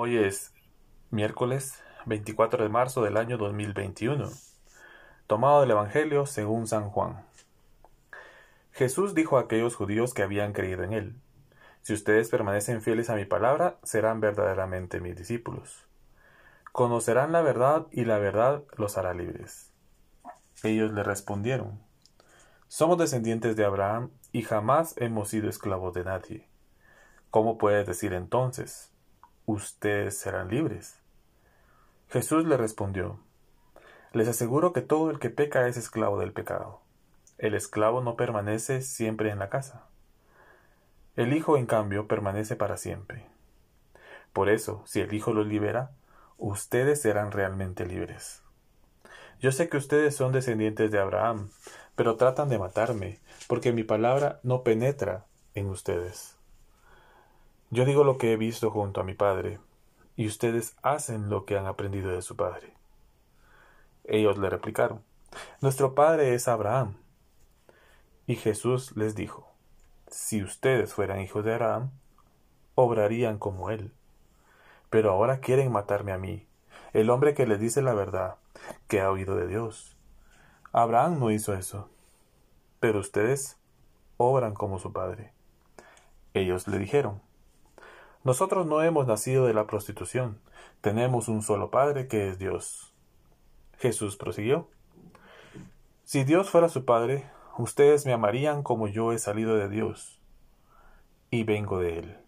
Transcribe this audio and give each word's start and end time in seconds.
Hoy 0.00 0.16
es 0.16 0.54
miércoles 1.10 1.82
24 2.06 2.62
de 2.62 2.68
marzo 2.68 3.02
del 3.02 3.16
año 3.16 3.36
2021, 3.36 4.30
tomado 5.26 5.62
del 5.62 5.72
Evangelio 5.72 6.24
según 6.24 6.68
San 6.68 6.88
Juan. 6.88 7.26
Jesús 8.70 9.16
dijo 9.16 9.38
a 9.38 9.40
aquellos 9.40 9.74
judíos 9.74 10.14
que 10.14 10.22
habían 10.22 10.52
creído 10.52 10.84
en 10.84 10.92
él, 10.92 11.20
Si 11.82 11.94
ustedes 11.94 12.28
permanecen 12.28 12.80
fieles 12.80 13.10
a 13.10 13.16
mi 13.16 13.24
palabra, 13.24 13.80
serán 13.82 14.20
verdaderamente 14.20 15.00
mis 15.00 15.16
discípulos. 15.16 15.88
Conocerán 16.70 17.32
la 17.32 17.42
verdad 17.42 17.88
y 17.90 18.04
la 18.04 18.18
verdad 18.18 18.62
los 18.76 18.98
hará 18.98 19.14
libres. 19.14 19.72
Ellos 20.62 20.92
le 20.92 21.02
respondieron, 21.02 21.82
Somos 22.68 22.98
descendientes 22.98 23.56
de 23.56 23.64
Abraham 23.64 24.12
y 24.30 24.42
jamás 24.42 24.94
hemos 24.98 25.28
sido 25.28 25.50
esclavos 25.50 25.92
de 25.92 26.04
nadie. 26.04 26.48
¿Cómo 27.32 27.58
puedes 27.58 27.84
decir 27.84 28.12
entonces, 28.12 28.92
ustedes 29.48 30.18
serán 30.18 30.48
libres? 30.48 31.00
Jesús 32.10 32.44
le 32.44 32.58
respondió, 32.58 33.18
Les 34.12 34.28
aseguro 34.28 34.74
que 34.74 34.82
todo 34.82 35.10
el 35.10 35.18
que 35.18 35.30
peca 35.30 35.66
es 35.66 35.78
esclavo 35.78 36.20
del 36.20 36.34
pecado. 36.34 36.82
El 37.38 37.54
esclavo 37.54 38.02
no 38.02 38.14
permanece 38.14 38.82
siempre 38.82 39.30
en 39.30 39.38
la 39.38 39.48
casa. 39.48 39.86
El 41.16 41.32
Hijo, 41.32 41.56
en 41.56 41.64
cambio, 41.64 42.06
permanece 42.06 42.56
para 42.56 42.76
siempre. 42.76 43.26
Por 44.34 44.50
eso, 44.50 44.82
si 44.86 45.00
el 45.00 45.14
Hijo 45.14 45.32
los 45.32 45.46
libera, 45.46 45.92
ustedes 46.36 47.00
serán 47.00 47.32
realmente 47.32 47.86
libres. 47.86 48.42
Yo 49.40 49.50
sé 49.50 49.70
que 49.70 49.78
ustedes 49.78 50.14
son 50.14 50.32
descendientes 50.32 50.90
de 50.90 50.98
Abraham, 50.98 51.48
pero 51.96 52.16
tratan 52.16 52.50
de 52.50 52.58
matarme, 52.58 53.18
porque 53.46 53.72
mi 53.72 53.82
palabra 53.82 54.40
no 54.42 54.62
penetra 54.62 55.24
en 55.54 55.70
ustedes. 55.70 56.37
Yo 57.70 57.84
digo 57.84 58.02
lo 58.02 58.16
que 58.16 58.32
he 58.32 58.36
visto 58.36 58.70
junto 58.70 59.02
a 59.02 59.04
mi 59.04 59.12
padre, 59.12 59.60
y 60.16 60.26
ustedes 60.26 60.74
hacen 60.82 61.28
lo 61.28 61.44
que 61.44 61.58
han 61.58 61.66
aprendido 61.66 62.10
de 62.10 62.22
su 62.22 62.34
padre. 62.34 62.72
Ellos 64.04 64.38
le 64.38 64.48
replicaron, 64.48 65.02
Nuestro 65.60 65.94
padre 65.94 66.34
es 66.34 66.48
Abraham. 66.48 66.96
Y 68.26 68.36
Jesús 68.36 68.96
les 68.96 69.14
dijo, 69.14 69.46
Si 70.10 70.42
ustedes 70.42 70.94
fueran 70.94 71.20
hijos 71.20 71.44
de 71.44 71.52
Abraham, 71.52 71.90
obrarían 72.74 73.38
como 73.38 73.70
él. 73.70 73.92
Pero 74.88 75.10
ahora 75.10 75.40
quieren 75.40 75.70
matarme 75.70 76.12
a 76.12 76.18
mí, 76.18 76.46
el 76.94 77.10
hombre 77.10 77.34
que 77.34 77.46
les 77.46 77.60
dice 77.60 77.82
la 77.82 77.92
verdad, 77.92 78.36
que 78.86 79.02
ha 79.02 79.10
oído 79.10 79.36
de 79.36 79.46
Dios. 79.46 79.94
Abraham 80.72 81.18
no 81.18 81.30
hizo 81.30 81.52
eso, 81.52 81.90
pero 82.80 82.98
ustedes 83.00 83.58
obran 84.16 84.54
como 84.54 84.78
su 84.78 84.90
padre. 84.90 85.32
Ellos 86.32 86.66
le 86.66 86.78
dijeron, 86.78 87.20
nosotros 88.24 88.66
no 88.66 88.82
hemos 88.82 89.06
nacido 89.06 89.46
de 89.46 89.54
la 89.54 89.66
prostitución, 89.66 90.40
tenemos 90.80 91.28
un 91.28 91.42
solo 91.42 91.70
Padre 91.70 92.08
que 92.08 92.28
es 92.28 92.38
Dios. 92.38 92.92
Jesús 93.78 94.16
prosiguió. 94.16 94.68
Si 96.04 96.24
Dios 96.24 96.50
fuera 96.50 96.68
su 96.68 96.84
Padre, 96.84 97.30
ustedes 97.58 98.06
me 98.06 98.12
amarían 98.12 98.62
como 98.62 98.88
yo 98.88 99.12
he 99.12 99.18
salido 99.18 99.56
de 99.56 99.68
Dios 99.68 100.20
y 101.30 101.44
vengo 101.44 101.78
de 101.78 101.98
Él. 101.98 102.18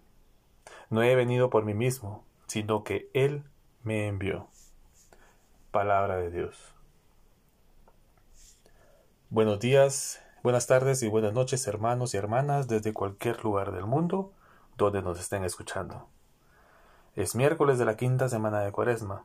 No 0.90 1.02
he 1.02 1.14
venido 1.14 1.50
por 1.50 1.64
mí 1.64 1.74
mismo, 1.74 2.24
sino 2.46 2.84
que 2.84 3.10
Él 3.14 3.44
me 3.82 4.06
envió. 4.06 4.48
Palabra 5.70 6.16
de 6.16 6.30
Dios. 6.30 6.74
Buenos 9.28 9.60
días, 9.60 10.20
buenas 10.42 10.66
tardes 10.66 11.02
y 11.02 11.08
buenas 11.08 11.32
noches 11.32 11.66
hermanos 11.66 12.14
y 12.14 12.16
hermanas 12.16 12.66
desde 12.66 12.92
cualquier 12.92 13.42
lugar 13.44 13.72
del 13.72 13.86
mundo 13.86 14.32
donde 14.84 15.02
nos 15.02 15.20
estén 15.20 15.44
escuchando. 15.44 16.08
Es 17.16 17.34
miércoles 17.34 17.78
de 17.78 17.84
la 17.84 17.96
quinta 17.96 18.28
semana 18.28 18.60
de 18.60 18.72
Cuaresma. 18.72 19.24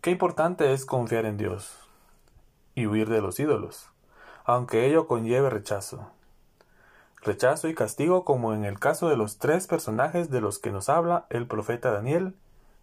Qué 0.00 0.10
importante 0.10 0.72
es 0.72 0.86
confiar 0.86 1.26
en 1.26 1.36
Dios 1.36 1.76
y 2.74 2.86
huir 2.86 3.08
de 3.08 3.20
los 3.20 3.38
ídolos, 3.38 3.90
aunque 4.44 4.86
ello 4.86 5.06
conlleve 5.06 5.50
rechazo. 5.50 6.10
Rechazo 7.22 7.68
y 7.68 7.74
castigo 7.74 8.24
como 8.24 8.54
en 8.54 8.64
el 8.64 8.78
caso 8.78 9.08
de 9.08 9.16
los 9.16 9.38
tres 9.38 9.66
personajes 9.66 10.30
de 10.30 10.40
los 10.40 10.58
que 10.58 10.70
nos 10.70 10.88
habla 10.88 11.26
el 11.28 11.46
profeta 11.46 11.90
Daniel 11.90 12.34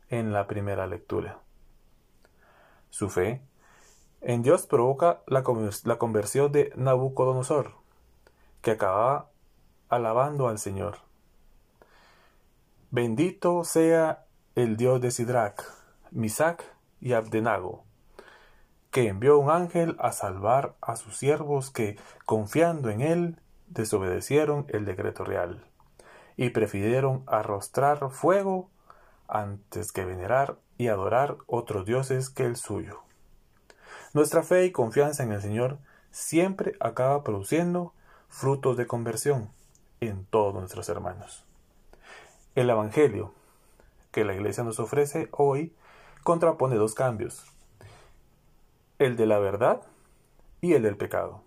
en 0.10 0.32
la 0.32 0.46
primera 0.46 0.86
lectura. 0.86 1.40
Su 2.92 3.10
fe 3.10 3.42
en 4.22 4.42
Dios 4.44 4.68
provoca 4.68 5.22
la, 5.26 5.44
conversión 5.44 6.52
de 6.52 6.72
Nabucodonosor, 6.76 7.74
que 8.62 8.72
acababa 8.72 9.30
alabando 9.90 10.48
al 10.48 10.60
Señor. 10.60 11.07
Bendito 12.90 13.66
sea 13.66 14.24
el 14.56 14.78
Dios 14.78 15.02
de 15.02 15.12
Sidrach, 15.12 15.62
Misac 16.12 16.64
y 17.02 17.12
Abdenago, 17.12 17.84
que 18.92 19.10
envió 19.10 19.38
un 19.40 19.50
ángel 19.50 19.98
a 20.00 20.14
salvar 20.14 20.76
a 20.80 20.96
sus 20.96 21.18
siervos 21.18 21.70
que, 21.70 22.00
confiando 22.26 22.90
en 22.90 23.02
él, 23.02 23.42
desobedecieron 23.68 24.68
el 24.70 24.86
decreto 24.86 25.26
real 25.26 25.66
y 26.38 26.52
prefirieron 26.52 27.24
arrostrar 27.28 28.10
fuego 28.10 28.70
antes 29.28 29.92
que 29.92 30.06
venerar 30.06 30.56
y 30.78 30.88
adorar 30.88 31.36
otros 31.46 31.86
dioses 31.86 32.30
que 32.30 32.46
el 32.46 32.56
suyo. 32.56 33.02
Nuestra 34.14 34.44
fe 34.44 34.64
y 34.64 34.72
confianza 34.72 35.24
en 35.24 35.34
el 35.34 35.42
Señor 35.42 35.78
siempre 36.10 36.78
acaba 36.80 37.22
produciendo 37.22 37.94
frutos 38.30 38.78
de 38.78 38.88
conversión 38.88 39.52
en 40.00 40.24
todos 40.24 40.54
nuestros 40.54 40.88
hermanos. 40.88 41.47
El 42.58 42.72
Evangelio 42.72 43.36
que 44.12 44.26
la 44.26 44.34
Iglesia 44.34 44.64
nos 44.64 44.80
ofrece 44.80 45.30
hoy 45.32 45.76
contrapone 46.24 46.76
dos 46.76 46.96
cambios, 46.96 47.46
el 48.98 49.16
de 49.16 49.28
la 49.28 49.38
verdad 49.38 49.84
y 50.60 50.74
el 50.74 50.82
del 50.82 50.98
pecado. 50.98 51.44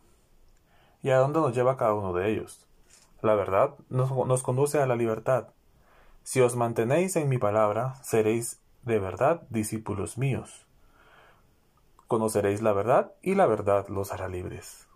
¿Y 1.03 1.11
a 1.11 1.17
dónde 1.17 1.41
nos 1.41 1.53
lleva 1.53 1.77
cada 1.77 1.95
uno 1.95 2.13
de 2.13 2.31
ellos? 2.31 2.65
La 3.23 3.35
verdad 3.35 3.75
nos, 3.89 4.13
nos 4.13 4.45
conduce 4.45 4.79
a 4.79 4.87
la 4.87 4.95
libertad. 4.95 5.49
Si 6.23 6.41
os 6.41 6.55
mantenéis 6.55 7.17
en 7.17 7.29
mi 7.29 7.39
palabra, 7.39 7.97
seréis 8.05 8.61
de 8.85 9.01
verdad 9.01 9.43
discípulos 9.51 10.17
míos. 10.17 10.65
Conoceréis 12.07 12.63
la 12.63 12.73
verdad 12.73 13.15
y 13.21 13.35
la 13.35 13.47
verdad 13.47 13.89
los 13.89 14.13
hará 14.13 14.29
libres. 14.29 14.87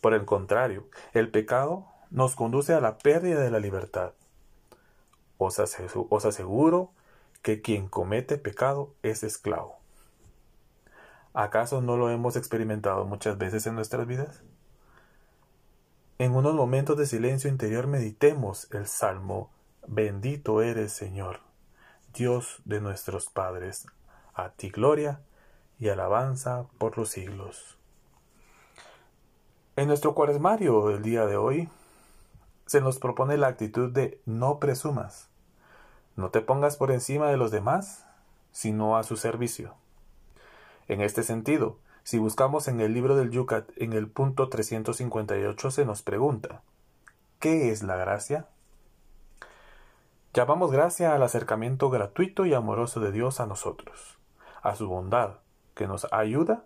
Por 0.00 0.14
el 0.14 0.24
contrario, 0.24 0.86
el 1.12 1.30
pecado 1.30 1.84
nos 2.10 2.36
conduce 2.36 2.72
a 2.72 2.80
la 2.80 2.96
pérdida 2.96 3.42
de 3.42 3.50
la 3.50 3.60
libertad. 3.60 4.14
Os, 5.38 5.58
aseguro 5.58 6.90
que 7.42 7.60
quien 7.60 7.88
comete 7.88 8.38
pecado 8.38 8.94
es 9.02 9.22
esclavo. 9.22 9.76
¿Acaso 11.34 11.82
no 11.82 11.96
lo 11.96 12.10
hemos 12.10 12.36
experimentado 12.36 13.04
muchas 13.04 13.36
veces 13.36 13.66
en 13.66 13.74
nuestras 13.74 14.06
vidas? 14.06 14.42
En 16.18 16.34
unos 16.34 16.54
momentos 16.54 16.96
de 16.96 17.06
silencio 17.06 17.50
interior 17.50 17.86
meditemos 17.86 18.72
el 18.72 18.86
Salmo, 18.86 19.50
Bendito 19.86 20.62
eres 20.62 20.92
Señor, 20.92 21.40
Dios 22.14 22.62
de 22.64 22.80
nuestros 22.80 23.28
padres, 23.28 23.86
a 24.34 24.48
ti 24.50 24.70
gloria 24.70 25.20
y 25.78 25.90
alabanza 25.90 26.66
por 26.78 26.96
los 26.96 27.10
siglos. 27.10 27.78
En 29.76 29.88
nuestro 29.88 30.14
cuaresmario 30.14 30.88
del 30.88 31.02
día 31.02 31.26
de 31.26 31.36
hoy 31.36 31.68
se 32.66 32.80
nos 32.80 32.98
propone 32.98 33.36
la 33.36 33.46
actitud 33.46 33.90
de 33.92 34.20
no 34.26 34.58
presumas. 34.58 35.28
No 36.16 36.30
te 36.30 36.40
pongas 36.40 36.76
por 36.76 36.90
encima 36.90 37.28
de 37.28 37.36
los 37.36 37.50
demás, 37.50 38.06
sino 38.50 38.96
a 38.96 39.04
su 39.04 39.16
servicio. 39.16 39.74
En 40.88 41.00
este 41.00 41.22
sentido, 41.22 41.78
si 42.02 42.18
buscamos 42.18 42.68
en 42.68 42.80
el 42.80 42.94
libro 42.94 43.16
del 43.16 43.30
Yucat 43.30 43.70
en 43.76 43.92
el 43.92 44.08
punto 44.08 44.48
358 44.48 45.70
se 45.70 45.84
nos 45.84 46.02
pregunta, 46.02 46.62
¿qué 47.38 47.70
es 47.70 47.82
la 47.82 47.96
gracia? 47.96 48.46
Llamamos 50.32 50.70
gracia 50.70 51.14
al 51.14 51.22
acercamiento 51.22 51.88
gratuito 51.90 52.46
y 52.46 52.54
amoroso 52.54 53.00
de 53.00 53.10
Dios 53.10 53.40
a 53.40 53.46
nosotros, 53.46 54.18
a 54.62 54.74
su 54.74 54.88
bondad, 54.88 55.38
que 55.74 55.86
nos 55.86 56.06
ayuda, 56.12 56.64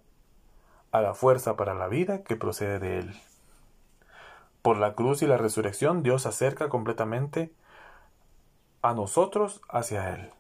a 0.93 1.01
la 1.01 1.15
fuerza 1.15 1.57
para 1.57 1.75
la 1.75 1.89
vida 1.89 2.23
que 2.23 2.37
procede 2.37 2.79
de 2.79 2.99
Él. 2.99 3.15
Por 4.63 4.79
la 4.79 4.95
cruz 4.95 5.23
y 5.23 5.27
la 5.27 5.39
resurrección 5.39 6.03
Dios 6.03 6.27
acerca 6.27 6.69
completamente 6.69 7.53
a 8.83 8.95
nosotros 8.95 9.61
hacia 9.69 10.15
Él 10.15 10.31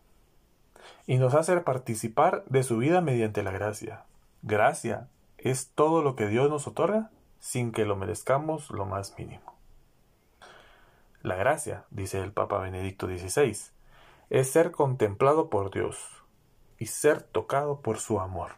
y 1.06 1.18
nos 1.18 1.34
hace 1.34 1.56
participar 1.60 2.44
de 2.46 2.62
su 2.62 2.78
vida 2.78 3.00
mediante 3.00 3.42
la 3.42 3.50
gracia. 3.50 4.04
Gracia 4.42 5.08
es 5.38 5.70
todo 5.74 6.02
lo 6.02 6.16
que 6.16 6.28
Dios 6.28 6.48
nos 6.50 6.66
otorga 6.66 7.10
sin 7.38 7.72
que 7.72 7.84
lo 7.84 7.96
merezcamos 7.96 8.70
lo 8.70 8.86
más 8.86 9.18
mínimo. 9.18 9.54
La 11.22 11.36
gracia, 11.36 11.84
dice 11.90 12.20
el 12.20 12.32
Papa 12.32 12.58
Benedicto 12.58 13.06
XVI, 13.06 13.56
es 14.30 14.50
ser 14.50 14.70
contemplado 14.70 15.50
por 15.50 15.70
Dios 15.70 15.98
y 16.78 16.86
ser 16.86 17.22
tocado 17.22 17.80
por 17.80 17.98
su 17.98 18.20
amor. 18.20 18.52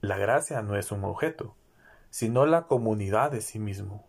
La 0.00 0.16
gracia 0.16 0.62
no 0.62 0.76
es 0.76 0.92
un 0.92 1.04
objeto, 1.04 1.54
sino 2.10 2.46
la 2.46 2.66
comunidad 2.66 3.30
de 3.30 3.40
sí 3.40 3.58
mismo, 3.58 4.06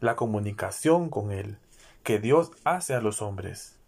la 0.00 0.16
comunicación 0.16 1.08
con 1.08 1.32
Él 1.32 1.58
que 2.06 2.20
Dios 2.20 2.52
hace 2.62 2.94
a 2.94 3.00
los 3.00 3.20
hombres. 3.20 3.80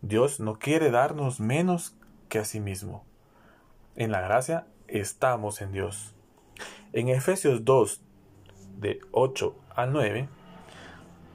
Dios 0.00 0.40
no 0.40 0.58
quiere 0.58 0.90
darnos 0.90 1.40
menos 1.40 1.94
que 2.30 2.38
a 2.38 2.44
sí 2.46 2.58
mismo. 2.58 3.04
En 3.96 4.10
la 4.10 4.22
gracia 4.22 4.66
estamos 4.88 5.60
en 5.60 5.72
Dios. 5.72 6.14
En 6.94 7.08
Efesios 7.08 7.64
2, 7.66 8.00
de 8.78 9.00
8 9.10 9.54
al 9.76 9.92
9, 9.92 10.28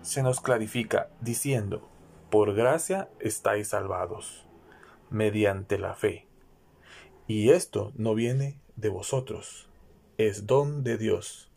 se 0.01 0.23
nos 0.23 0.41
clarifica 0.41 1.09
diciendo, 1.21 1.87
por 2.31 2.55
gracia 2.55 3.07
estáis 3.19 3.67
salvados, 3.67 4.47
mediante 5.11 5.77
la 5.77 5.93
fe. 5.93 6.25
Y 7.27 7.51
esto 7.51 7.91
no 7.95 8.15
viene 8.15 8.59
de 8.75 8.89
vosotros, 8.89 9.69
es 10.17 10.47
don 10.47 10.83
de 10.83 10.97
Dios. 10.97 11.51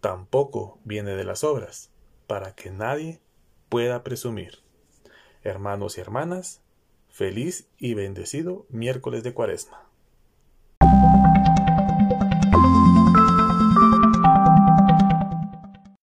Tampoco 0.00 0.78
viene 0.84 1.14
de 1.14 1.24
las 1.24 1.44
obras, 1.44 1.90
para 2.26 2.54
que 2.54 2.70
nadie 2.70 3.20
pueda 3.68 4.02
presumir. 4.02 4.60
Hermanos 5.42 5.98
y 5.98 6.00
hermanas, 6.00 6.62
feliz 7.08 7.68
y 7.78 7.94
bendecido 7.94 8.66
miércoles 8.70 9.22
de 9.22 9.34
Cuaresma. 9.34 9.89